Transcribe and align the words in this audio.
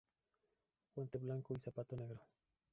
Guante 0.95 1.19
blanco 1.19 1.53
y 1.53 1.59
zapato 1.59 1.95
negro. 1.95 2.23